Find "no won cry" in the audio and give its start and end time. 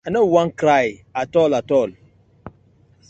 0.13-0.87